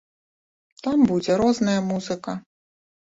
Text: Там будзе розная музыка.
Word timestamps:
Там 0.87 0.97
будзе 1.13 1.37
розная 1.41 1.79
музыка. 1.91 2.31